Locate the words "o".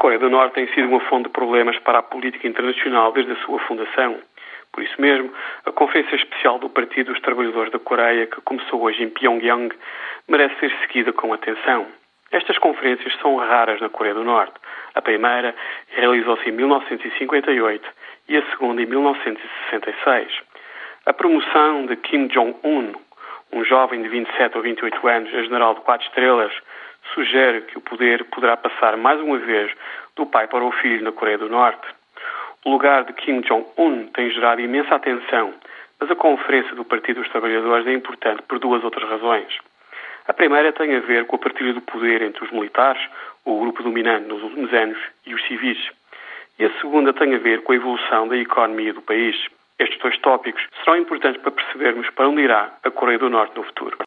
27.78-27.80, 30.64-30.72, 32.64-32.70, 43.44-43.58